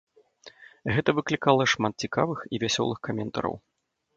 [0.95, 3.53] Гэта выклікала шмат цікавых і вясёлых каментараў.